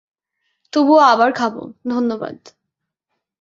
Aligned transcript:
তবুও 0.73 1.01
আবার 1.05 1.29
খাবো, 1.31 1.61
ধন্যবাদ। 1.89 2.37